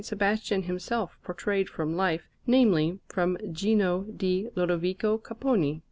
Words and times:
Sebastian 0.03 0.63
himself 0.63 1.19
portrayed 1.23 1.69
from 1.69 1.95
life 1.95 2.23
namely, 2.47 2.97
from 3.07 3.37
Gino 3.53 4.01
di 4.01 4.49
Lodovico 4.55 5.19
Capponi. 5.19 5.79